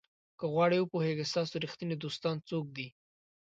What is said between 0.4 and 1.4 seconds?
غواړئ وپوهیږئ